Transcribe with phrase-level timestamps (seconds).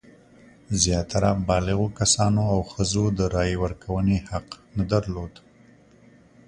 [0.81, 5.33] زیاتره بالغو کسانو او ښځو د رایې ورکونې حق نه درلود.